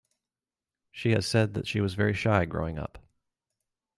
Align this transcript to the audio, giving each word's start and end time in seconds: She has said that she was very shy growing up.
She 0.91 1.11
has 1.11 1.27
said 1.27 1.53
that 1.53 1.67
she 1.67 1.79
was 1.79 1.93
very 1.93 2.15
shy 2.15 2.45
growing 2.45 2.79
up. 2.79 2.97